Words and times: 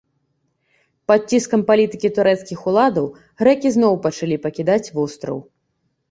Пад 1.09 1.21
ціскам 1.33 1.61
палітыкі 1.71 2.09
турэцкіх 2.17 2.63
уладаў, 2.71 3.05
грэкі 3.41 3.69
зноў 3.75 3.93
пачалі 4.07 4.37
пакідаць 4.47 4.91
востраў. 4.97 5.37